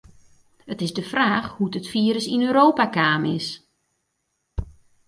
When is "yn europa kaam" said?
2.33-3.23